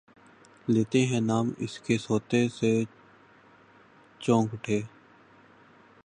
[0.67, 2.71] لیتے ہی نام اس کا سوتے سے
[4.21, 4.79] چونک اٹھے